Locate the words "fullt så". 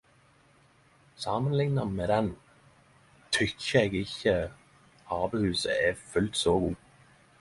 6.15-6.57